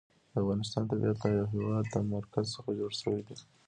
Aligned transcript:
د 0.31 0.33
افغانستان 0.41 0.83
طبیعت 0.91 1.17
له 1.25 1.31
د 1.37 1.41
هېواد 1.53 1.85
مرکز 2.13 2.45
څخه 2.55 2.69
جوړ 2.79 2.91
شوی 3.01 3.21
دی. 3.27 3.37